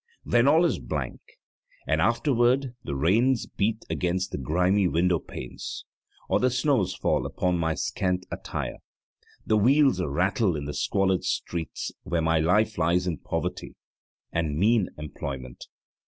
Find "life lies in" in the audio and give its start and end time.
12.39-13.19